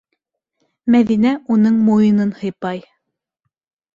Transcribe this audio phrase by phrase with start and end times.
[0.95, 2.83] -Мәҙинә уның муйынын һыйпай.